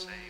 [0.00, 0.29] same.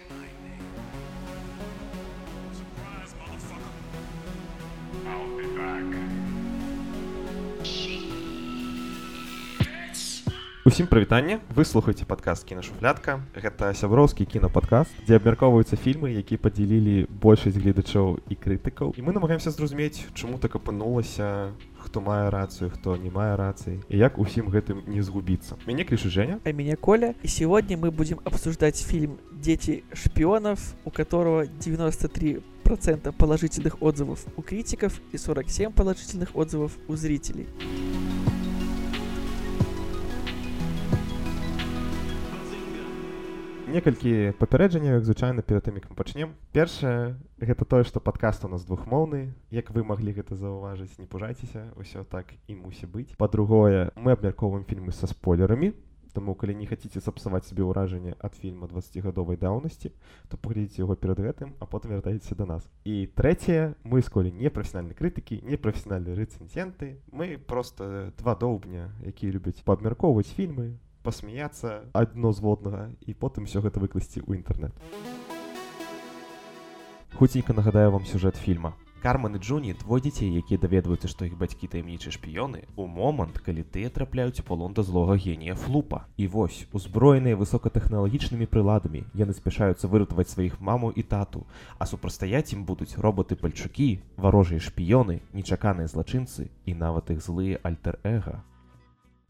[10.71, 17.59] Усім прывітанне вы слухаеце падкаст кінашуфлятка гэта сяброўскі кінападкаст дзе абмяркоўваюцца фільмы які падзялілі большасць
[17.59, 21.51] гледачоў і крытыкаў і мы намагаемся зразумець чаму так апынулася
[21.83, 26.07] хто мае рацыю хто не мае рацыі і як усім гэтым не згубіцца мяне клішу
[26.07, 26.39] Женя.
[26.47, 27.17] А меня Коля.
[27.25, 34.43] И сегодня мы будем обсуждать фильм дети шпионов у которого 93 процента положительных отзывов у
[34.43, 37.49] критиков и 47 положительных отзывов у зрителей
[43.71, 48.49] некалькі папярэджанняў як звычайна перад тым як мы пачнем першае гэта тое што падкаст у
[48.49, 49.33] нас двухмоўны.
[49.51, 53.15] Як вы маглі гэта заўважыць не пужайцеся ўсё так і мусі быць.
[53.17, 55.73] Па-другое мы абмяркоўваем фільмы са спойлерамі.
[56.11, 59.95] Таму калі не хаце сапсаваць сабе ўражанне ад фільма 20гадовай даўнасці
[60.27, 62.67] то паглядзіце яго перад гэтым а потым вяртаеце да нас.
[62.83, 66.99] І трэцяе мы сколі не прафесінальнай крытыкі не прафесінальныя рэцэнзенты.
[67.15, 73.81] Мы просто два доўбня якія любяць паабмяркоўваць фільмы пасмяяцца адно зводнага і потым все гэта
[73.81, 74.75] выкласці ў інтэрнэт.
[77.17, 78.75] Хуценька нагадаю вам сюжэт фільма.
[79.03, 83.65] Карман і Джуні двое дзяцей, якія даведваюцца, што іх бацькі таямнічыя шпіёны у момант, калі
[83.65, 86.05] тыя трапляюць у палон да злога генія флупа.
[86.21, 91.47] І вось узброеныя высокатэхналагічнымі прыладамі яны спяшаюцца выратаваць сваіх маму і тату,
[91.81, 98.45] а супрастаяць ім будуць роботы-пальчукі, варожыя шпіёны, нечаканыя злачынцы і нават іх злыя альтер-эга.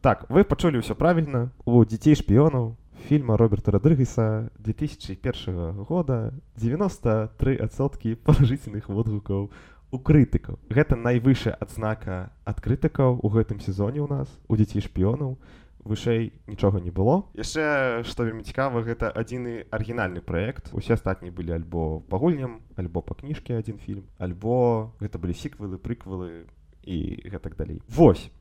[0.00, 2.72] Так, вы пачулі ўсё правільна у дзяцей шпіёнаў
[3.04, 10.56] фільма Роберта Радрыгеса 2001 года 93 адсоткі палажыцельных водгукаў у крытыкаў.
[10.72, 15.36] Гэта найвышая адзнака ад крытыкаў у гэтым сезоне ў нас у дзяцей шпіёнаў
[15.84, 17.28] вышэй нічога не было.
[17.36, 23.04] яшчэ што вельмі цікава гэта адзіны арыгінальны праект усе астатнія былі альбо па гульням альбо
[23.04, 26.48] па кніжке адзін фільм альбо гэта былі сіквелы прыквелы
[26.88, 27.84] і гэтак далей.
[27.84, 28.32] Вось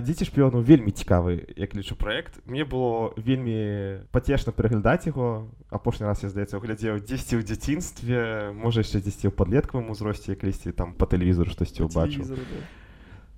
[0.00, 2.40] дзеці шпіёну вельмі цікавы як лічу проект.
[2.46, 8.80] Мне было вельмі пацешна пераглядаць яго апошні раз я здаецца глядзеў 10 у дзяцінстве можа
[8.80, 12.24] яшчэ 10 у падлеткавым узросце калісьці там по тэлевізору штосьці ўбачыў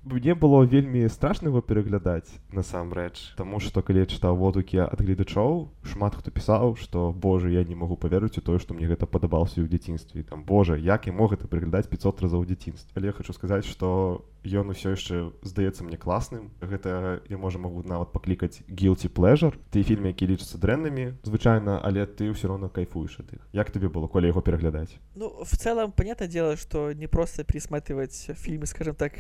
[0.03, 6.17] мне было вельмі страшна его пераглядаць насамрэч Таму што калі чытаў водукі ад гледачоў шмат
[6.17, 9.69] хто пісаў што Боже я не могу паверыць у тое што мне гэта падабаўся ў
[9.69, 13.69] дзяцінстве там Боже як і мог гэта прыглядаць 500 разоў дзяцінства але я хочу сказаць
[13.69, 16.51] што ён усё яшчэ здаецца мне класным.
[16.61, 22.07] Гэта я можа могу нават паклікаць гілці плежар ты фільмы які лічацца дрэннымі звычайна але
[22.07, 23.43] ты ўсё роўно кайфуеш ад іх.
[23.53, 24.97] Як тебе было коли яго пераглядаць?
[25.15, 29.13] Ну в целом понятно дело что не просто пересматривать фильмы скажем так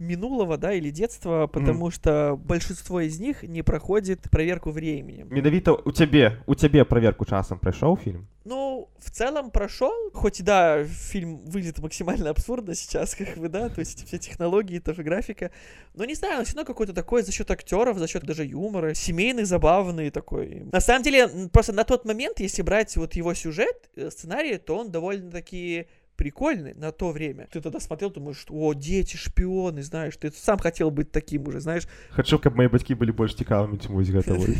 [0.00, 1.90] минулого да или детства потому mm.
[1.92, 5.28] что большинство из них не проходит проверку временем.
[5.30, 8.26] Медавіта у цябе у цябе проверку часам прайшоў фильм?
[8.44, 10.10] Ну в целом прошел.
[10.12, 14.78] Хоть и да фильм выглядит максимально абсурдно сейчас как вы да то есть все технологии
[14.78, 15.50] тоже графика
[15.94, 19.44] но не знаю все равно какой-то такой за счет актеров за счет даже юмора семейный
[19.44, 20.62] забавный такой.
[20.72, 24.78] На самом деле просто на тот момент если брать вот его сюжет э, сценарий то
[24.78, 25.86] он довольно таки
[26.19, 27.47] прикольный на то время.
[27.51, 31.59] Ты тогда смотрел, думаешь, что, о, дети, шпионы, знаешь, ты сам хотел быть таким уже,
[31.59, 31.87] знаешь.
[32.11, 34.55] Хочу, чтобы мои батьки были больше цікавыми, чем вы готовы.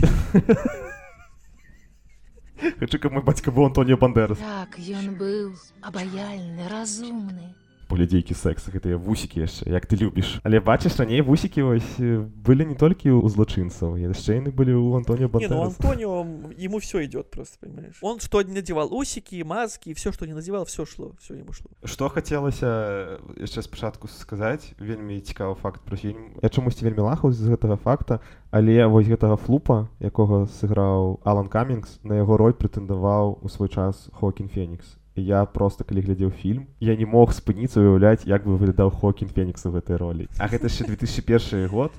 [2.79, 4.37] Хочу, каб мой бацька быў Антоніо Бандерас.
[4.39, 7.53] Так, ён быў абаяльны, разумны.
[7.90, 10.38] Паглядзейкі секс, гэтыя вусікі яшчэ, як ты любіш.
[10.46, 15.26] Але бачыш, раней вусікі вось былі не толькі ў злачынцаў, яшчэ яны былі ў Антоніо.
[15.26, 16.22] Не, ну Антонио,
[16.54, 17.98] ему все идет просто, понимаешь.
[18.00, 21.66] Он что не надевал, усики, маски, все, что не надевал, все шло, все ему шло.
[21.82, 26.38] Што хацелася яшчэ спачатку сказаць, вельмі цікавы факт пра фільм.
[26.42, 32.00] Я чамусьці вельмі лахаў з гэтага факта, Але вось гэтага флупа, якога сыграў Алан Камінгс,
[32.02, 34.98] на яго роль прэтэндаваў у свой час Хокін Фенікс.
[35.20, 39.66] Я просто калі глядзеў фільм, я не мог спыніцца уяўляць, як бы выглядаў Хокін Фенікс
[39.66, 40.28] у гэтай ролі.
[40.38, 41.92] А гэта яшчэ 2001 год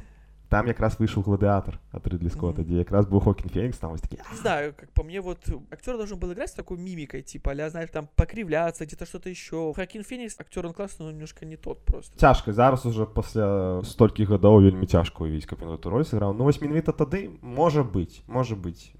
[0.51, 2.65] там якраз вышел гладиатор от Ридли Скотта, mm-hmm.
[2.65, 4.21] где как раз был Хокин Феникс, там вот такие...
[4.29, 5.39] Не знаю, как по мне, вот
[5.71, 9.71] актер должен был играть с такой мимикой, типа, а знаешь, там покривляться, где-то что-то еще.
[9.73, 12.19] Хокин Феникс, актер он классный, но немножко не тот просто.
[12.19, 16.33] Тяжко, зараз уже после стольких годов вельми тяжко увидеть, как он эту роль сыграл.
[16.33, 18.91] Но восьминвита тады, может быть, может быть.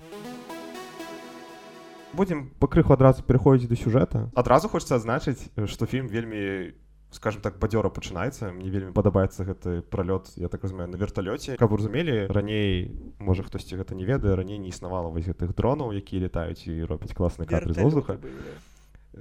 [2.13, 4.30] Будем пакрыху адразу пераходзіць да сюжэта.
[4.36, 6.75] Адразу хочацца адзначыць, што фільм вельмі
[7.12, 11.75] скажем так бадзёра пачынаецца мне вельмі падабаецца гэты пралёт я так разумею на верталёце каб
[11.75, 12.88] разумелі раней
[13.19, 17.12] можа хтосьці гэта не ведае раней не існавала вось гэтых дронаў якія летаюць і робяць
[17.12, 18.16] класны кадры з воздуха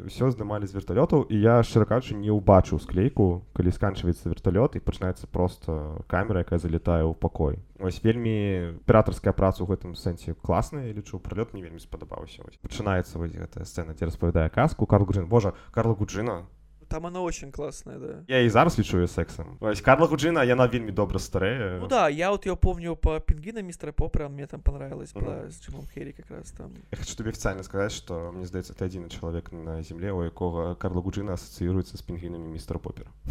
[0.07, 4.85] все здымалі з верталётаў і я шчыра кажучы не ўбачыў склейку калі сканчваецца верталёт і
[4.85, 10.93] пачынаецца просто камера якая залетае ў пакой ось вельмі аператарская праца ў гэтым сэнсе класная
[10.95, 12.59] лічу пролёт мне вельмі спадабаўся ось.
[12.63, 15.27] Пачынаецца вось гэтая сцэна дзе распавядае казку Карл Гуджин.
[15.27, 16.47] Божа Карла Гуджина
[16.90, 18.24] Там она очень классная, да.
[18.28, 22.10] я і зараз лічу яе сексам ось Карла Гуджина яна вельмі добра старэе Ну да,
[22.10, 25.26] я вот ее помню по пингвинам мистера Поппера, мне там понравилась, Мгм.
[25.26, 26.72] была с Джимом Керри как раз там.
[26.92, 30.76] Я хочу тебе официально сказать, что мне здаецца ты адзіны чалавек на земле у якога
[30.76, 33.10] Карла Гуджина асацыюецца з пінгвінамі містера попера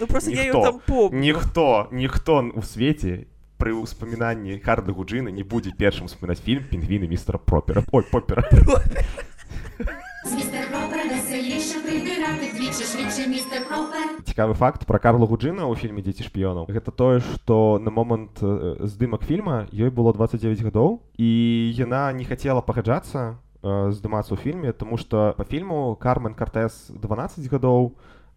[0.00, 1.18] Ну просто я ее Никто, там помню.
[1.20, 3.26] ніхто ніхто у свеце
[3.58, 8.42] пры ўспамінанні Карла Гуджина не будзе першым успамінаць фільм пінгвіны містера пропера ой попера
[10.30, 10.83] Містер Пропер
[14.25, 19.23] Цікавы факт про Карла Гуджина ў фільме дзеці шпіёнаў гэта тое што на момант здымак
[19.23, 21.29] фільма ёй было 29 гадоў і
[21.71, 27.95] яна не хацела пагаджацца здымацца ў фільме тому что по фільму Кармен Картес 12 гадоў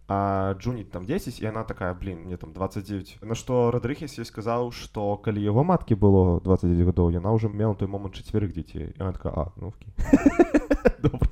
[0.08, 4.24] а Джуні там 10 і она такая блин мне там 29 на што Радрыхес ёй
[4.24, 8.96] сказаў што калі яго маткі было 29 гадоў яна ўжо мела той момант чацвярых дзяцей.
[8.96, 9.74] Такая а ну
[11.02, 11.27] добра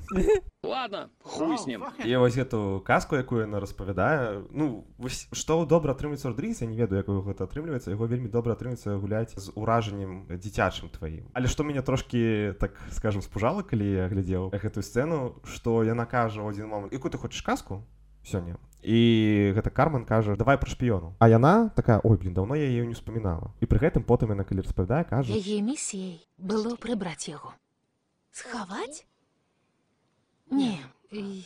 [0.63, 1.83] Ладно, хуй с ним.
[2.05, 6.77] І вось гэту казку, якую яна распавядае ну вось што добра атрымліваецца Родрігес, я не
[6.77, 11.63] ведаю як гэта атрымліваецца яго вельмі добра атрымліваецца гуляць з уражаннем дзіцячым тваім але што
[11.63, 16.67] мяне трошки так скажем спужала калі я глядзеў гэтую сцэну што яна кажа ў адзін
[16.67, 17.83] момант якую ты хочаш казку
[18.23, 22.67] сёння і гэта карман кажа давай пра шпіёну а яна такая ой блин давно я
[22.67, 27.27] ее не успамінала і пры гэтым потым яна калі распавядае кажа Яе місіяй было прыбраць
[27.27, 27.53] яго.
[28.31, 29.05] Схаваць?
[30.51, 30.79] Не,
[31.11, 31.43] і...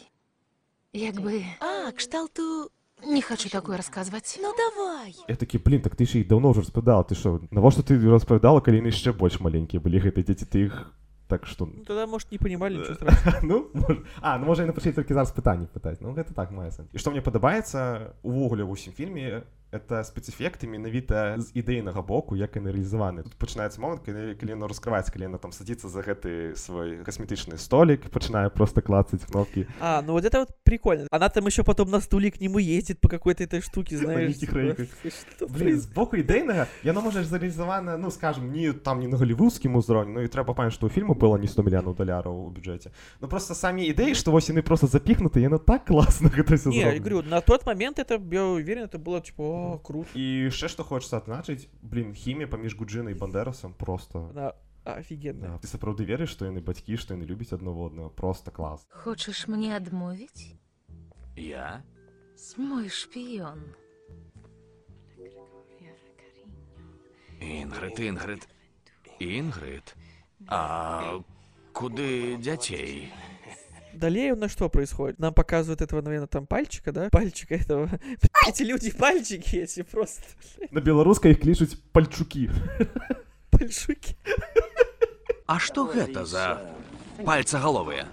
[0.93, 1.43] як бы...
[1.59, 2.71] А, кшталту...
[3.07, 4.37] Не хочу такое расказваць.
[4.41, 5.15] Ну давай.
[5.27, 8.61] Я такі блин так ты ж іх даўно ўжо распавядала ты што навошта ты распавядала
[8.61, 10.93] калі яны яшчэ больш маленькія былі гэтыя дзеці ты іх
[11.25, 13.39] так што Ну тогда, может, не понимали, ничего страшного.
[13.49, 13.97] ну мож...
[14.21, 17.01] а ну можа яны пачалі толькі зараз пытанні пытаць ну гэта так мае сэнс і
[17.01, 22.75] што мне падабаецца увогуле ў усім фільме это спецэфекты менавіта з ідэйнага боку як яны
[22.75, 27.03] рэалізаваны тут пачынаецца момант калі, калі яно раскрываецца калі яна там садзіцца за гэты свой
[27.07, 29.67] касметычны столик пачынае просто клацаць кнопки.
[29.79, 31.07] А, ну вот это вот прикольно.
[31.11, 34.35] Она там еще потом на стуле к нему ездит по какой-то этой штуке, знаешь.
[35.95, 40.27] боку ідэйнага яно можа зарэалізавана ну скажем не там не на галівудскім узроўні ну і
[40.27, 42.91] трэба памятаць што ў фільму было не 100 мільянаў даляраў у бюджэце
[43.21, 46.79] ну просто самі ідэі што вось яны просто запіхнуты яно так класна гэта все Не,
[46.79, 50.08] я говорю, на тот момент это, я уверен, это было типа, о, круто.
[50.14, 54.54] і яшчэ што хочацца адзначыць блин хімія паміж гуджынай і бандерасам просто Она
[54.84, 55.50] офигенная.
[55.50, 55.58] да.
[55.58, 59.76] ты сапраўды верыш што яны бацькі што яны любяць адно одного просто клас Хочаш мне
[59.76, 60.54] адмовіць?
[61.36, 61.82] Я?
[62.56, 63.60] Мой шпіён.
[67.40, 68.48] Інгрид, Інгрид.
[69.18, 69.94] Інгрид?
[70.48, 71.18] А
[71.72, 73.12] куди дятей?
[73.94, 75.18] Далее у нас что происходит?
[75.18, 77.08] Нам показывают этого, наверное, там пальчика, да?
[77.10, 77.88] Пальчика этого.
[78.47, 80.23] Эти люди пальчики эти просто.
[80.71, 82.49] на беларускай іх клічуць пальчукі
[83.51, 84.15] Пальчуки.
[85.45, 86.63] А што гэта за
[87.25, 88.07] пальцагаловыя?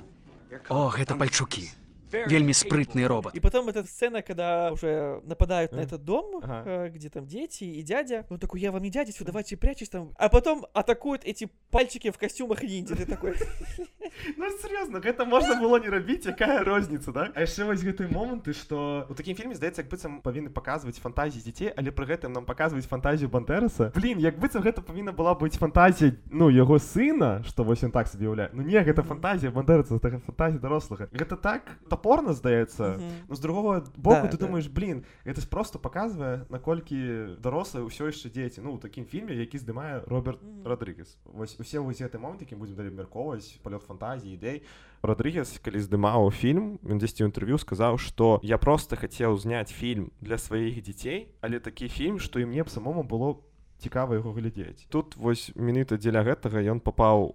[0.68, 1.70] О, гэта пальчукі.
[2.12, 3.34] Вельмі спрытны робот.
[3.34, 6.62] И потом эта сцена, когда уже нападают на этот дом, Ага.
[6.66, 8.24] э, где там дети и дядя.
[8.30, 10.12] Он такой, я вам не дядя, все, давайте прячьтесь там.
[10.16, 12.96] А потом атакуют эти пальчики в костюмах ниндзя.
[12.96, 13.34] Ты такой,
[14.36, 18.52] Ну серьезно, гэта можна было не рабіць якая розніца да а яшчэ вось гэтыя моманты
[18.56, 22.44] што у такім фільме здаецца як быццам павінны паказваць фантазіі дзяцей але пры гэтым нам
[22.48, 27.64] паказваюць фантазію бандераса блин як быццам гэта павінна была быць фантазія ну яго сына што
[27.64, 31.62] вось ён так сабе ўяўляе ну не гэта фантазія бандераса гэта фантазія дарослага гэта так
[31.98, 33.02] топорна здаецца.
[33.28, 34.46] Ну, з другого боку Да, ты да.
[34.46, 39.34] думаешь блин гэта ж просто паказвае наколькі дарослыя ўсё яшчэ дзеці ну у такім фільме
[39.34, 40.62] які здымае Роберт Мгм.
[40.62, 44.62] Родригес вось усе вось гэты момант які будзем далі абмяркоўваць палёт фантазіі ідэй
[45.02, 50.38] Родригес калі здымаў фільм ён дзесьці інтэрв'ю сказаў што я просто хацеў зняць фільм для
[50.38, 53.42] сваіх дзяцей але такі фільм што і мне б самому было
[53.78, 57.34] цікава яго глядзець тут вось менавіта дзеля гэтага ён папаў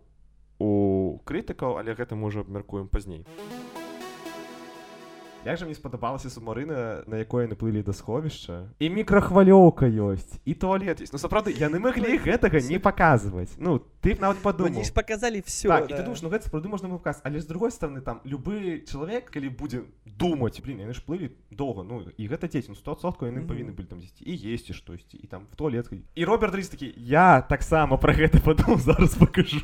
[0.60, 3.25] у крытыкаў але гэта мы ўжо абмяркуем пазней
[5.46, 10.56] Як жа мне спадабалася субмарына на якой яны плылі да сховішча і мікрахвалёўка ёсць і
[10.56, 14.72] туалет ёсць ну сапраўды яны маглі гэтага не паказваць ну ты б нават ну, падумаў
[14.72, 15.68] они ж показали все.
[15.68, 18.88] так, і ты думаешь, ну гэта сапраўды можна выказ але з другой стороны там любы
[18.88, 23.28] чалавек калі будзе думаць блин яны ж плылі доўга ну і гэта дзеці ну 100%
[23.28, 23.52] яны Мгм.
[23.52, 26.96] павінны былі там дзесьці і есці штосьці і там в туалет і Роберт Рис такі
[26.96, 29.60] я таксама пра гэта падумаў зараз пакажу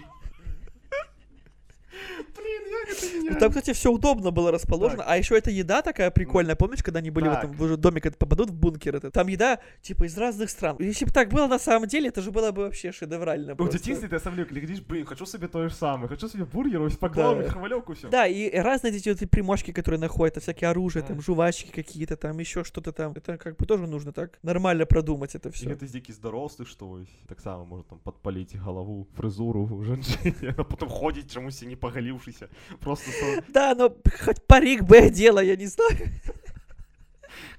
[3.30, 5.02] Ну, Там, кстати, все удобно было расположено.
[5.06, 6.54] А еще эта еда такая прикольная.
[6.56, 7.44] Помнишь, когда они были в Так.
[7.44, 9.12] этом в уже доме, когда попадут в бункер этот?
[9.12, 10.76] Там еда, типа, из разных стран.
[10.80, 13.52] Если бы так было на самом деле, это же было бы вообще шедеврально.
[13.52, 13.78] У просто.
[13.78, 17.38] дитинстві ти сам глядиш, блін, хочу собі те ж саме, хочу собі бургер, ось поклав,
[17.42, 17.48] Да.
[17.50, 18.08] хвальовку, все.
[18.08, 22.38] Да, и разные эти вот примочки, которые находят, это всякие оружия, там, жвачки какие-то, там,
[22.40, 23.12] еще что-то там.
[23.12, 25.66] Это как бы тоже нужно так нормально продумать это І все.
[25.66, 30.54] гэта з якийсь дорослий, що ось так само може там підпалити голову, фризуру у жінчині,
[30.56, 32.48] а потім ходить чомусь і не поголівшися.
[32.80, 33.17] Просто со...
[33.49, 36.09] Да, но хоть парик бы одела, я не знаю.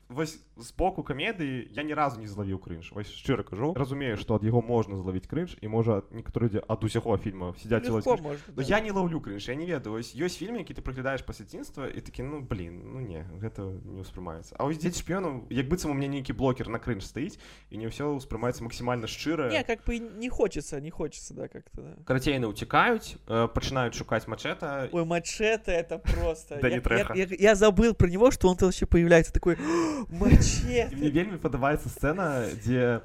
[0.09, 2.93] Ось з боку комедії я ні разу не зловив кринж.
[2.97, 3.75] Ось щиро кажу.
[3.77, 7.87] Розумію, що від його можна зловити кринж, і може некоторі люди від усього фільму сидять
[7.87, 8.39] і ловлять Легко кринж.
[8.41, 8.55] можно.
[8.57, 8.77] Ну да.
[8.77, 9.97] я не ловлю кринж, я не ведаю.
[9.97, 13.63] Ось ёсць фільмы, які ты прыглядаеш па дзяцінства і такі, ну блін, ну не, гэта
[13.85, 14.55] не ўспрымаецца.
[14.59, 17.39] А ось дзеці шпіёнаў, як быццам у мяне нейкі блокер на кринж стаіць,
[17.71, 19.51] і не ўсё ўспрымаецца максімальна шчыра.
[19.51, 21.97] Не, как бы не хочется, не хочется, да, как-то, да.
[22.05, 24.89] Карацей, яны ўцікаюць, э, пачынаюць шукаць мачэта.
[24.93, 26.59] Ой, мачете это просто.
[26.63, 29.57] Я, я, я- я забыл про него, что он вообще появляется такой
[30.67, 32.31] І мне вельмі падабаецца сцэна,
[32.65, 33.01] дзе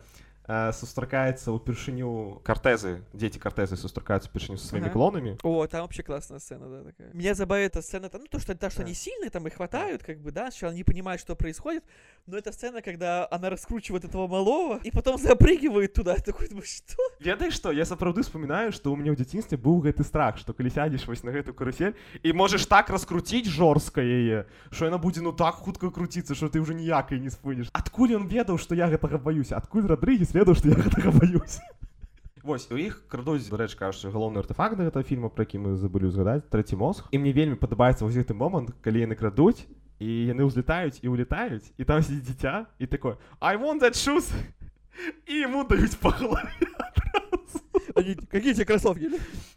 [0.50, 4.94] сустракаецца ўпершыню картезы, дзеці картезы сустракаюцца ўпершыню са сваімі Ага.
[4.98, 5.32] клонамі.
[5.46, 7.14] О, там вообще классная сцена, да, такая.
[7.14, 8.86] Меня забавляет эта сцена, там, ну, то, что, да, что Да.
[8.86, 11.84] они сильные, там, и хватают, как бы, да, сначала не понимают, что происходит,
[12.26, 16.96] но эта сцена, когда она раскручивает этого малого, и потом запрыгивает туда, такой, думаю, что?
[17.20, 20.70] Ведаеш што я сапраўды успамінаю што ў мяне ў дзяцінстве быў гэты страх што калі
[20.70, 25.32] сядзеш вось на гэту карусель і можаш так раскруціць жорстка яе що яна будзе ну
[25.32, 29.18] так хутка круціцца што ты ўжо ніякай не спыніш адкуль ён ведаў што я гэтага
[29.20, 31.63] баюся адкуль Радрыгес Ведаў што я гэтага баюся
[32.45, 36.45] Вось у іх крадуць дарэч кажучы галоўны артефакт гэтага фільма про які мы забылі ўзгадаць
[36.53, 37.09] трэці мозг.
[37.09, 39.65] І мне вельмі падабаецца вось гэты момант калі яны крадуць
[39.97, 44.29] і яны ўзлетаюць і улетаюць і там сидзіць дзіця і такое I want that shoes!
[45.25, 47.24] І яму даюць па галаве Они,
[47.95, 49.09] какие тебе кроссовки?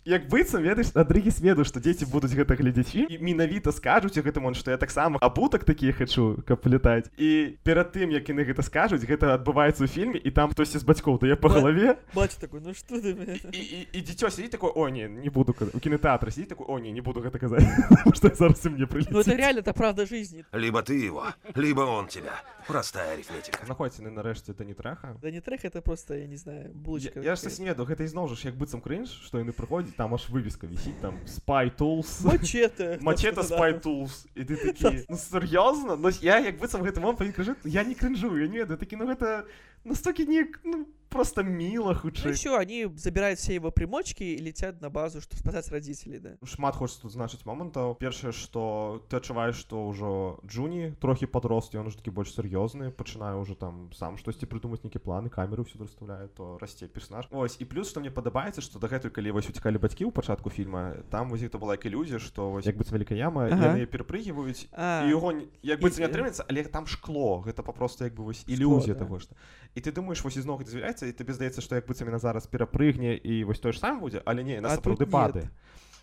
[0.05, 4.25] як быццам ведаеш Радрыгес ведаў што дзеці будуць гэта глядзець фільм і менавіта скажуць у
[4.25, 8.49] гэтым он што я таксама абутак такі хачу каб летаць і перад тым як яны
[8.49, 12.41] гэта скажуць гэта адбываецца ў фільме і там хтосьці з бацькоў дае па галаве Батя
[12.41, 16.31] такой, ну что ты, меня?» і, дзіцё сидзіць такое о не не буду у кінотэатры
[16.31, 17.67] сидзіць такой о не не буду гэта казаць
[18.17, 20.45] што зараз мне прылеціць Ну это реально, это правда жизни.
[20.53, 22.43] Либо ты его, либо он тебя.
[22.67, 23.65] Простая арифметика.
[23.67, 27.21] знаходзіце на нарэшце это не трэха Да не трек, это просто, я не знаю, булочка.
[27.21, 29.97] Я, я ж не веду гэта ізноў жа ж як быццам крынж што яны прыходзяць
[29.97, 32.99] там аж вывеска вісіць там spy tools Мачете.
[33.49, 33.57] Да.
[33.57, 34.27] Spy Tools.
[34.35, 35.97] І ти такі, ну серйозно?
[35.97, 39.07] Ну я як быццам гэты він кажу, я не кринжую, я не ведаю, такі, ну
[39.07, 39.43] гэта
[39.85, 42.33] настільки не, ну просто мило Ну хутчэй.
[42.33, 46.31] все, они забирают все его примочки и летят на базу, чтобы спасать родителей, да.
[46.45, 47.97] Шмат хочется тут значыць момантаў.
[47.99, 52.91] Першае, што ты адчуваеш, што ўжо Джуні трохі падрос, і ён уже такі больш сур'ёзны,
[52.91, 57.27] пачынае ўжо там сам штосьці прыдумаць нейкі планы, камеру ўсюды расставляе, то расце персонаж.
[57.31, 60.95] Вось, і плюс, што мне падабаецца, што дагэтуль, калі вось уцікалі бацькі ў пачатку фільма,
[61.11, 63.73] там вось гэта была як ілюзія, што вось як быццам вялікая яма, Ага.
[63.75, 68.15] яны перапрыгиваюць і яго як быццам не і- атрымаецца але там шкло гэта папросту як
[68.15, 69.05] бы вось ілюзія да.
[69.05, 69.35] таго што
[69.75, 72.51] і ты думаеш вось ізноў гэта з'яўляецца і табе здаецца што як быццам яна зараз
[72.51, 75.47] перапрыгне і вось тое ж сам будзе але не на сапраўды нет.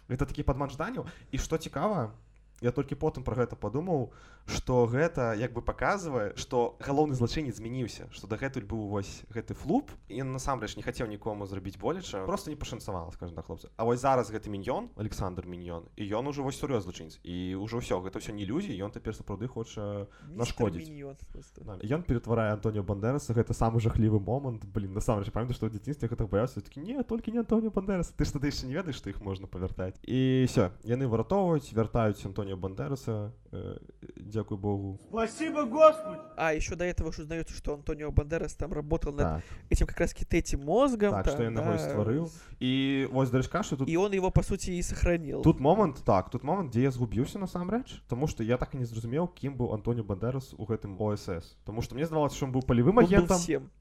[0.08, 2.14] гэта такі падман жаданняў і што цікава
[2.62, 4.14] я толькі потым пра гэта падумаў
[4.46, 9.92] што гэта як бы паказвае што галоўны злачынец змяніўся што дагэтуль быў вось гэты флуп.
[10.10, 13.70] І ён насамрэч не хацеў нікому зрабіць болеча просто не пашанцавала скажем так хлопцы.
[13.78, 17.18] А вось зараз гэты міньён Александр міньён і ён ужо вось сур'ёз злачынец.
[17.24, 20.94] І ўжо ўсё гэта ўсё не ілюзій ён цяпер сапраўды хоча нашкодзіць.
[21.90, 24.66] Ён ператварае Антоніо Бандераса гэта самы жахлівы момант.
[24.66, 28.26] Блин насамрэч памятаю што ў дзяцінстве гэтых баяўся такі не толькі не Антоніо Бандерас ты
[28.26, 29.98] ж тады яшчэ не ведаеш што іх можна павяртаць.
[30.06, 33.34] І все яны выратоўваюць вяртаюць Антоніо Бандераса
[34.36, 35.00] дзякуй Богу
[36.36, 40.00] А, еще до этого уж узнается, что Антонио Бандерас там работал над так, этим как
[40.00, 41.12] раз третьим мозгом.
[41.12, 42.24] так там, яго і да, стварыў
[42.60, 42.72] і
[43.12, 45.42] вось дарэчка што тут И он его, по сути, и сохранил.
[45.42, 48.86] Тут момант так тут момант дзе я згубіўся насамрэч тому што я так і не
[48.86, 52.66] зразумеў кім быў Антоні Бандерас у гэтым ОСС Таму што мне здавалося што ён быў
[52.66, 53.72] палевым он был агентам всем.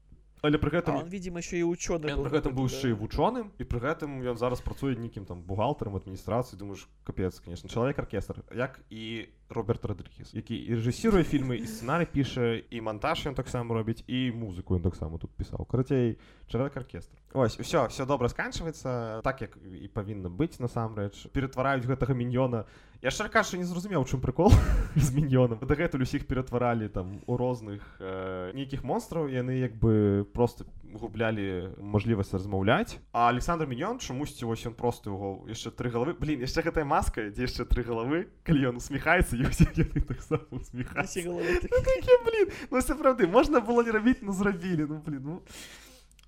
[0.45, 2.29] Але пры гэтым он, видимо, еще Ён был.
[2.29, 2.99] пры гэтым быў яшчэ і да.
[3.01, 7.97] вучоным і пры гэтым ён зараз працуе нейкім там бухгалтарам адміністрацыі думаеш капец конечно чалавек
[7.99, 13.35] аркестр як і Роберт Родрігес які і рэжысіруе фільмы і сцэнарый піша і монтаж ён
[13.35, 18.29] таксама робіць і музыку ён таксама тут пісаў карацей чалавек аркестр ось все все добра
[18.29, 22.65] сканчваецца так як і павінна быць насамрэч ператвараюць гэтага міньёна
[23.05, 24.49] я шчыра кажучы не зразумеў у чым прыкол
[24.97, 30.65] з міньёнам дагэтуль усіх ператваралі там у розных э, нейкіх монстраў яны як бы просто
[30.89, 36.41] гублялі мажлівасць размаўляць а Александр міньён чамусьці вось ён просто яго яшчэ тры галавы блин
[36.41, 41.61] яшчэ гэтая маска дзе яшчэ тры галавы калі ён усміхаецца і ўсе яны таксама головы
[42.25, 45.43] блін, ну сапраўды можна было не рабіць ну зрабілі ну блин ну.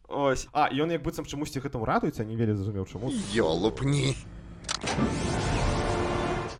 [0.07, 0.47] Ось.
[0.53, 4.13] А ён як быццам чамусьці гэтаму радуецца не вельмі зразумеў чаму Ёлупни.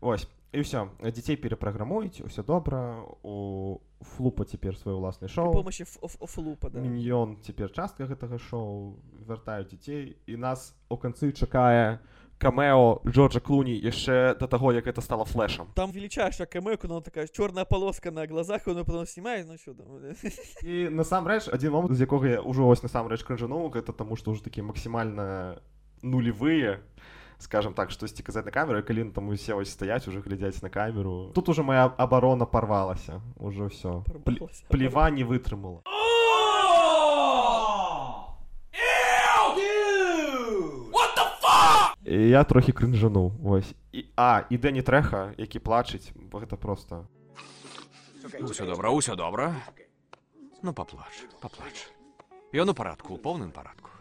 [0.02, 3.78] Ось і ўсё дзяцей перапраграмуюць усё добра у
[4.16, 6.80] флупа цяпер ўласнае При шоу помощи флупа, да.
[6.80, 8.96] міньён цяпер частка гэтага шоу.
[9.28, 12.00] Вяртаюць дзяцей і нас у канцы чакае
[12.40, 17.28] камео Джорджа Клуні яшчэ да таго як это стала флешам Там величайшая камейка, но такая
[17.28, 20.16] черная полоска на глазах, он потом снимает, ну там.
[20.64, 24.44] і насамрэч адзін момант з якога я ўжо вось насамрэч крыжануў гэта таму што ўжо
[24.44, 25.60] такі максімальна
[26.04, 26.80] нулевыя
[27.40, 31.32] скажем так штосьці казаць на камеру калі там усе вось стаяць уже глядзяць на камеру.
[31.36, 34.04] Тут уже моя абарона порвалася уже ўсё
[34.68, 35.82] плева не вытрымала
[42.08, 47.08] І я трохі крынжануў вось і а і Дэні трэха які плачыць бо гэта просто.
[48.40, 49.56] Усё добра, усё добра.
[50.62, 51.88] Ну, паплач, паплач.
[52.54, 53.97] Ён у парадку, у поўным парадку.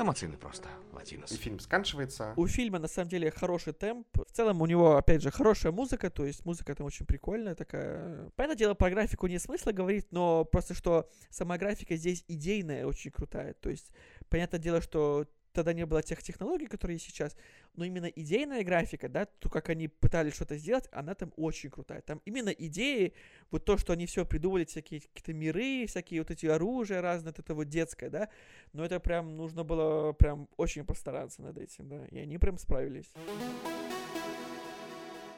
[0.00, 1.28] Эмацыйны проста, і лацінас.
[1.36, 4.06] фільм сканчваецца У фильма на самом деле хороший темп.
[4.16, 8.30] В целом у него, опять же, хорошая музыка, то есть музыка там очень прикольная такая.
[8.34, 13.10] Понятное дело, про графику нет смысла говорить, но просто что сама графика здесь идейная, очень
[13.10, 13.52] крутая.
[13.60, 13.92] То есть,
[14.30, 17.35] понятное дело, что тогда не было тех технологий, которые есть сейчас,
[17.75, 22.01] но именно идейная графика, да, то, как они пытались что-то сделать, она там очень крутая.
[22.01, 23.13] Там именно идеи,
[23.51, 27.39] вот то, что они все придумали, всякие какие-то миры, всякие вот эти оружия разные, вот
[27.39, 28.29] это вот детское, да,
[28.73, 33.11] но это прям нужно было прям очень постараться над этим, да, и они прям справились.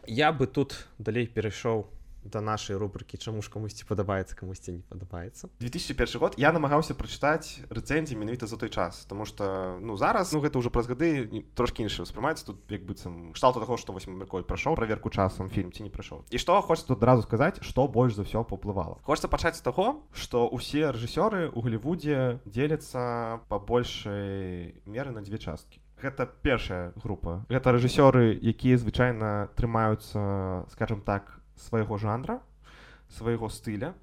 [0.08, 1.86] я бы тут далей перайшоў
[2.28, 7.64] да нашай рубрыкі чаму ж камусьці падабаецца камусьці не падабаецца 2001 год я намагаўся прачытаць
[7.70, 11.88] рэцэнзіі менавіта за той час тому что ну зараз ну гэта ўжо праз гады трошкі
[11.88, 15.84] інша ўспрымаецца тут як быццам шталту таго што вось мякой прайшоў праверку часам фільм ці
[15.84, 16.26] не прайшоў.
[16.30, 19.00] І што хочется тут адразу сказаць што больш за ўсё паўплывала.
[19.04, 25.38] Хочется пачаць з таго што ўсе рэжысёры у Глівудзе дзеляцца па большай меры на дзве
[25.38, 25.82] часткі.
[25.98, 27.46] Гэта першая група.
[27.50, 32.42] Гэта рэжысёры якія звычайна трымаюцца скажем так свайго жанра
[33.10, 33.94] свайго стыля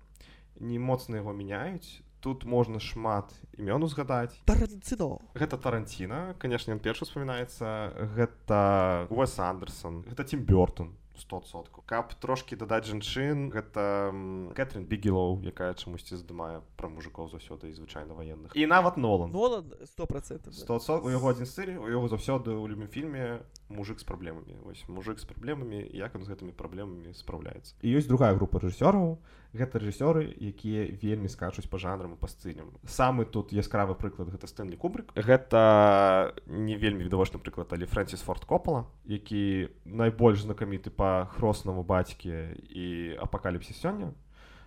[0.61, 5.21] не моцна яго мяняюць тут можна шмат імён узгадаць Тарантино.
[5.35, 10.03] гэта таранціна конечно ён першы успамінаецца гэта Уэс Андерсон.
[10.09, 14.11] Гэта Тім Бёртон 100 каб трошки дадаць жанчын гэта
[14.57, 18.57] Кэтрин бігелоу якая чамусьці здымае пра мужикоў заўсёды і звычайна ваенных.
[18.57, 19.31] І нават Нолан.
[19.31, 20.55] Нолан сто процентов.
[20.57, 20.79] да.
[20.81, 23.45] 100 у яго адзін стыль у яго заўсёды ў любым фільме
[23.75, 28.09] мужик з праблемамі вось мужик з праблемамі як ён з гэтымі праблемамі спраўляецца і ёсць
[28.09, 29.19] другая група рэжысёраў
[29.55, 34.47] гэта рэжысёры якія вельмі скачуць па жанрам і па стылям самы тут яскравы прыклад гэта
[34.51, 35.15] стэнлі кубрик.
[35.15, 42.55] Гэта не вельмі відавочны прыклад але фрэнсіс форд копала які найбольш знакаміты па хроснаму бацьке
[42.71, 44.15] і апакаліпсіс сёння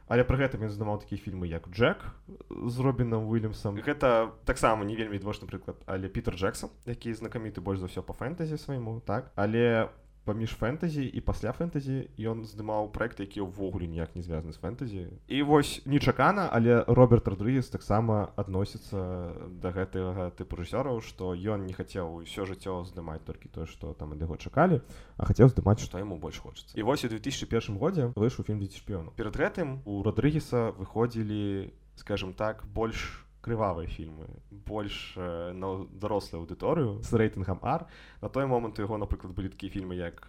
[0.07, 2.03] але пры гэтым ён здымаў такія фільмы як Джек
[2.49, 7.79] з робінам Уильямсом гэта таксама не вельмі відавочны прыклад але Пітер Джексон які знакаміты больш
[7.79, 9.31] за ўсё па фэнтэзі свайму так?
[9.35, 9.89] Але
[10.27, 15.03] паміж фэнтэзі і пасля фэнтэзі ён здымаў проекты які ўвогуле ніяк не звязаны з фэнтэзі
[15.31, 19.31] і вось нечакана але Роберт Родрыгес таксама адносіцца
[19.63, 24.11] да гэтага тыпу рэжысёраў што ён не хацеў усё жыццё здымаць толькі тое што там
[24.11, 24.83] ад яго чакалі
[25.15, 26.75] а хацеў здымаць што яму больш хочацца.
[26.75, 32.33] І вось у 2001 годзе выйшаў фільм дзеці шпіёну перад гэтым у Родрыгеса выходзілі скажем
[32.33, 37.87] так больш крывавыя фільмы больш на дарослую аўдыторыю з рэйтынгам R.
[38.19, 40.27] На той момант у яго напрыклад былі такія фільмы як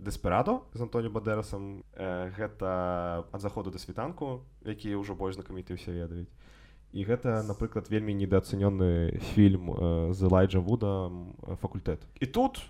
[0.00, 5.92] дэсперадо з Антоніо бадэрасам э, гэта ад заходу да світанку якія ўжо больш знакаміты ўсе
[5.92, 6.32] ведаюць
[6.96, 9.68] і гэта напрыклад вельмі недаацэнённы фільм
[10.16, 12.64] з элайджа вудам э, факультэт і тут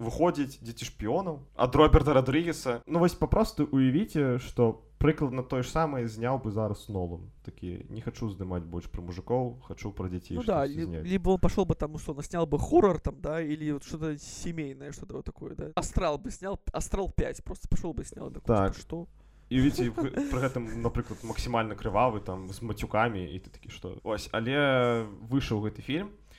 [0.00, 6.04] выходзіць дзеці шпіёнаў ад роберта радрыгеса ну вось папросту уявіце што прыкладна тое ж самае
[6.06, 10.44] зняў бы зараз нолам такі не хачу здымаць больш пра мужикоў хачу пра дзяцей Ну
[10.44, 11.04] да, ли- зняць».
[11.08, 14.92] либо он пошел бы там, условно, снял бы хоррор там, да, или вот что-то семейное,
[14.92, 15.72] что-то вот такое, да.
[15.74, 18.30] Астрал бы снял, Астрал 5, просто пошел бы снял.
[18.30, 18.74] такой, Так.
[18.74, 19.06] Что?
[19.50, 19.90] і видите
[20.30, 25.66] пры гэтым напрыклад максімальна крывавы там з мацюкамі і ты такі што ось але выйшаў
[25.66, 26.29] гэты фільм і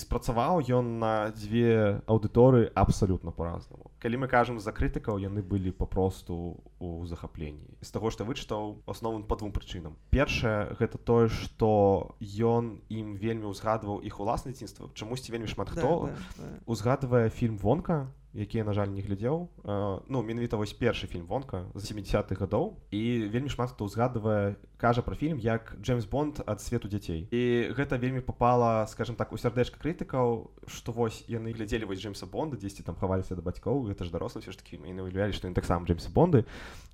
[0.00, 6.62] спрацаваў ён на дзве аўдыторыі абсалютна по-разнаму калі мы кажам за крытыкаў яны былі папросту
[6.78, 7.74] у захапленні.
[7.82, 9.96] З таго што вычытаў асноўным па двум прычынам.
[10.14, 14.92] Першае гэта тое што ён ім вельмі ўзгадваў іх уласна дзяцінства.
[14.94, 16.46] Чамусьці вельмі шмат Да, хто да, да.
[16.70, 18.06] узгадвае фільм вонка
[18.36, 19.48] які я на жаль не глядзеў.
[19.64, 22.76] Э, ну менавіта вось першы фільм вонка з 70-х гадоў.
[22.90, 27.72] І вельмі шмат хто ўзгадвае кажа пра фільм як Джеймс Бонд ад свету дзяцей і
[27.72, 32.60] гэта вельмі попала скажем так у сярдэчка крытыкаў што вось яны глядзелі вось Джеймса Бонда
[32.60, 35.56] дзесьці там хаваліся да бацькоў гэта ж дарослы все ж такі і уявлялі што ён
[35.56, 36.44] таксама Джеймса Бонды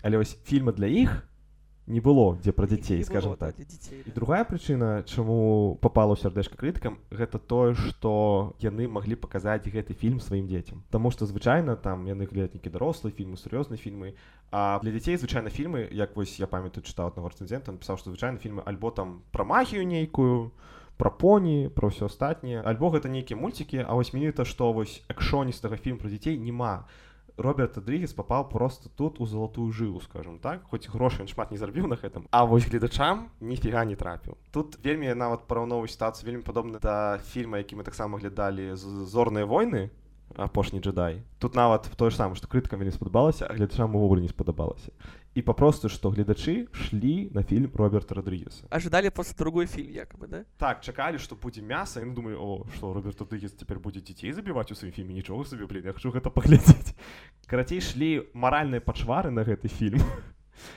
[0.03, 1.27] але вось фільмы для іх
[1.87, 3.57] не было дзе пра дзяцей скажем было, да, так.
[3.57, 4.03] для детей.
[4.07, 9.95] І другая прычына чаму попала ў сардэшка крытыкам гэта тое што яны маглі паказаць гэты
[9.95, 10.87] фільм сваім дзецям.
[10.90, 14.14] Таму што звычайна там яны глядаць нейкі дарослыя фільмы сур'ёзныя фільмы
[14.55, 18.38] а для дзяцей звычайна фільмы як вось я памятаю чытаў аднаго рэцэнзента напісаў што звычайна
[18.38, 20.55] фільмы альбо там пра магію нейкую
[21.03, 25.75] пра поні про ўсё астатняе альбо гэта нейкія мульцікі а вось менавіта што вось экшоністага
[25.83, 26.87] фільм пра дзяцей няма
[27.37, 30.62] Роберт Адрігес попаў просто тут у залатую жылу скажем так.
[30.71, 34.77] Хоць грошы ён шмат не зарабіў на гэтым а вось гледачам ніфіга не трапіў тут
[34.85, 39.90] вельмі нават параўновую сітуацыю вельмі падобна да фільма які мы таксама глядалі з- зорныя войны
[40.37, 41.23] апошні джедай.
[41.38, 44.92] Тут нават тое ж самае што крыткам вельмі спадабалася а гледачам увогуле не спадабалася
[45.35, 50.45] і папросту што гледачы шлі на фільм роберта Родрігеса Ожидали просто другой фильм, якобы, да?
[50.59, 54.71] так чакалі што будзе мяса і думаю о што роберт Родрігес цяпер будзе дзяцей забіваць
[54.73, 56.92] у сваім фільме нічога сабе блин я хочу гэта паглядзець
[57.49, 60.05] карацей шлі маральныя пачвары на гэты фільм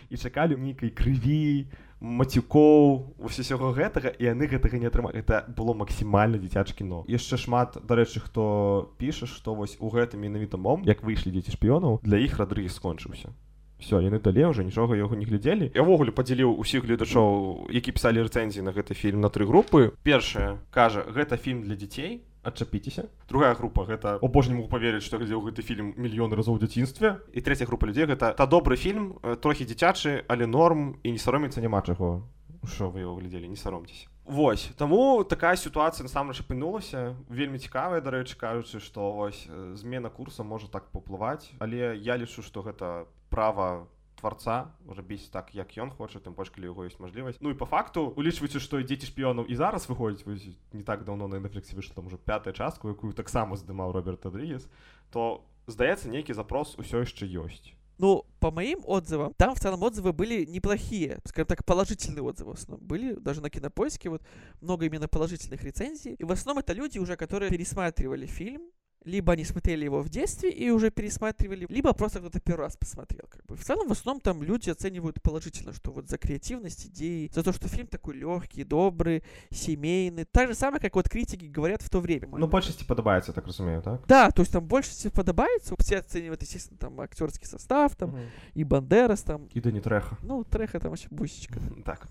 [0.10, 1.68] і чакалі нейкай крыві
[2.00, 5.20] мацюкоў усяго гэтага і яны гэтага не атрымалі.
[5.20, 7.04] Это было максімальна дзіцяч кіно.
[7.08, 12.00] Яшчэ шмат дарэчы хто піша што вось у гэтым менавіта мом як выйшлі дзеці шпіёнаў
[12.04, 13.32] для іх Родрігес скончыўся.
[13.80, 15.72] Все яны далі ўжо нічога яго не глядзелі.
[15.76, 19.92] Я ўвогуле падзяліў усіх гледачоў які пісалі рэцэнзіі на гэты фільм на тры групы.
[20.04, 25.04] Першая кажа гэта фільм для дзяцей адчапіцеся другая група гэта о боже не могу поверыць
[25.04, 29.18] што глядзеў гэты фільм мільён разоў дзяцінстве і третья група людзей гэта та добры фільм
[29.22, 32.24] э, трохі дзіцячы але норм і не саромецца няма чаго
[32.66, 34.72] що вы его глядзелі не саромцеся Вось.
[34.76, 40.66] Таму такая сітуацыя насамрэч апынулася вельмі цікавая дарэчы кажучы што вось э, змена курса можа
[40.68, 43.86] так паўплываць але я лічу што гэта права
[44.26, 47.38] творца рабіць так як ён хоча тым больш калі яго ёсць мажлівасць.
[47.42, 51.28] Ну і по факту улічваючы што дзеці шпіёнаў і зараз выходзіць вось не так даўно
[51.28, 54.66] на Netflix выйшла там уже пятая частку якую таксама здымаў Роберт Адрігес
[55.14, 57.78] то здаецца нейкі запрос усё яшчэ ёсць.
[57.98, 62.56] Ну, по моим отзывам, там в целом отзывы были неплохие, скажем так, положительные отзывы в
[62.56, 62.86] основном.
[62.86, 64.22] Были, даже на кинопоиске вот
[64.60, 66.16] много именно положительных рецензий.
[66.16, 68.64] И в основном это люди уже, которые пересматривали фильм,
[69.06, 73.26] либо они смотрели его в детстве и уже пересматривали, либо просто кто-то первый раз посмотрел.
[73.30, 73.56] Как бы.
[73.56, 77.54] В целом, в основном там люди оценивают положительно, что вот за креативность идеи, за то,
[77.54, 80.26] что фильм такой легкий, добрый, семейный.
[80.26, 82.28] Так же самое, как вот критики говорят в то время.
[82.38, 85.76] Ну большасці падабаецца так разумею так Да, то есть там больше всего подобается.
[85.80, 88.18] Все оценивают, естественно, там актерский состав, там
[88.54, 91.60] и Бандерас, там, і да не трэха ну, Треха там вообще бусечка.
[91.86, 92.08] так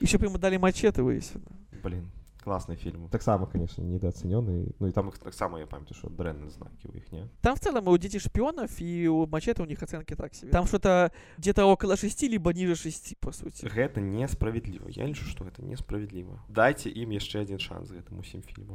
[0.00, 1.46] Еще бы ему дали мачете выяснено.
[1.82, 2.10] блин
[2.42, 6.88] класны фільм таксама конечно недооценёны ну і там іх таксама я памятаю што дрэнны знакі
[6.88, 7.28] у іх не?
[7.42, 10.52] Там в целом у детей шпионов, и у мачете у них оценки так себе.
[10.52, 13.66] Там что-то где-то около 6, либо ниже 6, по сути.
[13.66, 18.74] гэта несправядліва я лічу што гэта несправядліва дайце ім яшчэ адзін шанс гэтым усім фільмам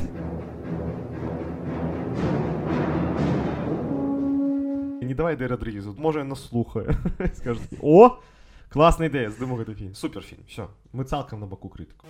[5.08, 6.94] не давай дай Родрігезу можа ён нас слухае
[7.40, 8.20] скажу о
[8.70, 12.06] класная ідэя здыму гэты фільм суперфільм все мы цалкам на баку крытыку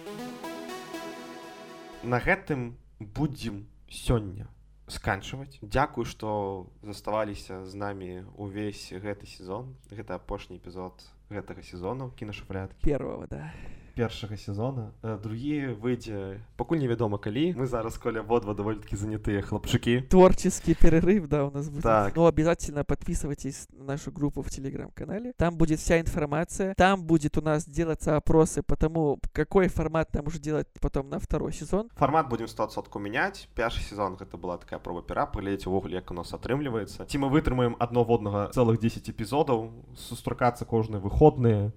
[2.04, 4.50] на гэтым будзем сёння
[4.93, 12.85] сканчваць Дзякую што заставаліся з намі увесь гэты сезон гэта апошні эпізод гэтага сезону кінашафляткі
[12.85, 13.53] Первого, да.
[13.95, 19.43] Першага сезона Э, другі выйдзе пакуль невядома калі мы зараз коля абодва даволі такі занятыя
[19.43, 21.83] хлапчукі Творческий перерыв, да, у нас будет.
[21.83, 22.17] Так.
[22.17, 25.33] Но обязательно подписывайтесь на нашу группу в Телеграм-канале.
[25.37, 26.75] Там будет вся информация.
[26.75, 31.19] Там будет у нас делаться опросы по тому, какой формат нам уже делать потом на
[31.19, 31.91] второй сезон.
[31.97, 36.15] фармат будем 100сотку мяняць першы сезон гэта была такая проба пера паглядзець увогуле як у
[36.15, 41.73] нас атрымліваецца ці мы вытрымаем адно воднага цэлых 10 эпізодаў сустракацца кожныя выходныя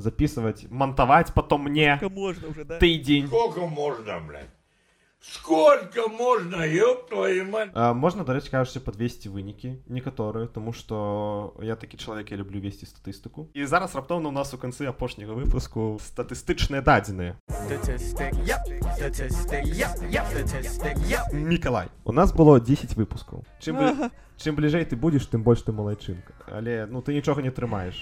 [0.00, 1.96] записывать монтаваць потом мне.
[1.96, 2.78] Сколько можно уже, да?
[2.78, 4.50] тыдзень Сколько можно, блядь?
[5.22, 7.68] Сколько можно, ёб твою мать?
[7.74, 12.86] А, можна дарэчы кажучы подвесці вынікі некаторыя тому что я такі чалавек я люблю весці
[12.88, 17.36] статыстыку і зараз раптоўна у нас у канцы апошняга выпуску статыстычныя дадзеныя
[21.32, 25.71] Мікалай у нас было 10 выпускаў чым бли- чым бліжэй ты будзеш тым больш ты
[25.71, 27.95] малайчынка але ну ты нічога не трымаеш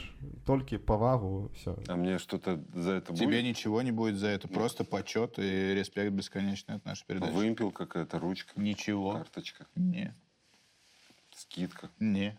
[0.45, 3.43] толькі павагу все А мне что-то за это Тебе будет?
[3.43, 7.31] ничего не будет за это, просто почет и респект бесконечный от нашей передачи.
[7.33, 9.11] Вымпел какая-то ручка, Ничего.
[9.13, 9.65] карточка.
[9.75, 10.15] Не.
[11.35, 11.89] Скидка.
[11.99, 12.37] Не.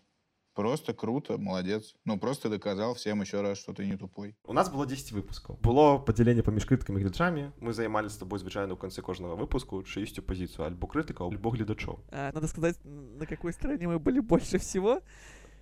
[0.58, 1.96] Просто круто, молодец.
[2.04, 4.34] Ну, просто доказал всем еще раз, что ты не тупой.
[4.44, 5.56] У нас було 10 випусків.
[5.62, 7.52] Було поділення поміж критиками і глядачами.
[7.60, 11.98] Ми займалися з тобою, звичайно, в кінці кожного випуску чиюсь позицію або критика, або глядачов.
[12.12, 12.78] А, надо сказать,
[13.20, 15.00] на какой стороне мы были больше всего.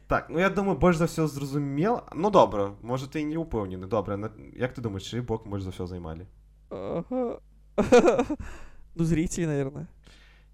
[0.07, 2.03] Так, ну я думаю, більш за все зрозуміло.
[2.15, 3.89] Ну добре, може ти і не упевнений.
[3.89, 6.27] Добре, на- як ти думаєш, чий бок більш за все займали?
[6.71, 7.39] Ага.
[8.95, 9.87] Ну, зрители, наверное.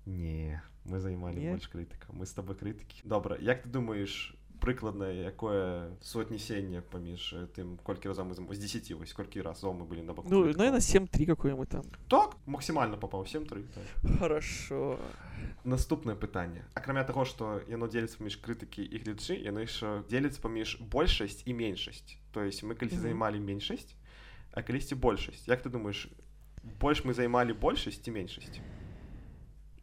[0.06, 1.51] Ні, Ми займали Ні?
[1.53, 2.07] більш критика.
[2.13, 2.95] Ми з тобою критики.
[3.05, 8.55] Добре, як ти думаєш, прикладне, яке соотнесення поміж е, тим, скільки разів ми займали?
[8.55, 11.81] З 10, ось скільки разів ми були на боку Ну, наверное, 7-3 какой-нибудь там.
[12.07, 13.45] Так, максимально попав, 7-3.
[13.49, 14.19] Так.
[14.19, 14.97] Хорошо.
[15.65, 16.61] Наступне питання.
[16.77, 21.53] Окрім того, що яно ділиться поміж критики і глядачі, яно ще ділиться поміж більшість і
[21.53, 22.17] меншість.
[22.31, 23.01] Тобто ми колись Мгм.
[23.01, 23.95] займали меншість,
[24.51, 25.47] а колись більшість.
[25.47, 26.09] Як ти думаєш,
[26.81, 28.61] більш ми займали більшість чи меншість?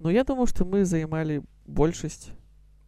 [0.00, 2.32] Ну, я думаю, что мы занимали большесть.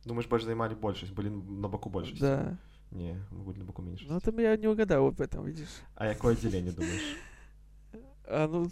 [0.04, 2.20] Думаєш, більш займали більшість, були на боку більшості?
[2.20, 2.56] Да.
[2.92, 4.12] Ні, ми були на боку меншості.
[4.12, 5.68] Ну, там я не угадал об этом, видишь.
[5.94, 7.16] А яке ділення думаєш?
[8.30, 8.70] А, ну,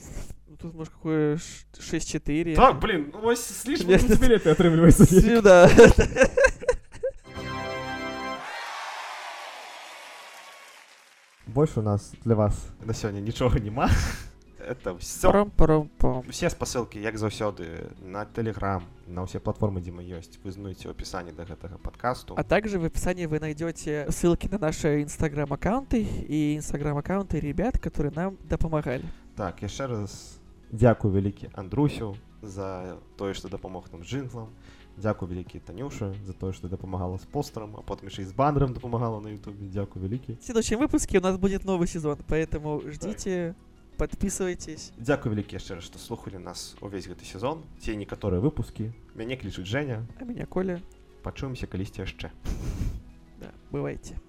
[0.49, 2.57] ну, тут, может, какое ш- 6-4.
[2.57, 4.17] Так, блін, ну ось слишком Конечно.
[4.17, 5.07] білети отримуються.
[5.07, 5.71] Сюда.
[11.47, 13.91] Більше у нас для вас на сьогодні нічого нема.
[14.85, 15.29] Це все.
[15.29, 16.23] Парам-парам-пам.
[16.29, 20.95] Всі спосилки, як завсёды, на Telegram, на ўсе платформы, дзе мы ёсць, вы знойдзеце ў
[20.95, 22.35] апісанні да гэтага падкасту.
[22.37, 28.39] А также в описании вы найдете ссылки на наши инстаграм-аккаунты и инстаграм-аккаунты ребят, которые нам
[28.49, 29.05] допомагали.
[29.37, 30.39] Так, яшчэ раз
[30.71, 34.49] дзякую вялікі Андрусю за тое, што дапамог нам джинглам.
[34.97, 39.21] Дзякую вялікі Танюша за тое, што дапамагала з постарам, а потым яшчэ з банерам дапамагала
[39.21, 39.67] на Ютубе.
[39.67, 40.39] Дзякую вялікі.
[40.43, 43.55] Следующем выпуске у нас будет новый сезон, поэтому ждите,
[44.00, 44.92] подписывайтесь.
[45.00, 47.64] Дзякую вялікі яшчэ раз, што слухалі нас увесь гэты сезон.
[47.80, 48.92] Ці некаторыя выпускі.
[49.16, 50.04] Мяне клічуць Женя.
[50.20, 50.82] А меня Коля.
[51.24, 52.30] Пачуемся калісьці яшчэ.
[53.40, 54.20] Да, бывайте.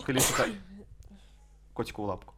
[0.00, 0.56] Калі чытай.
[1.76, 2.33] Коціку ў лапку.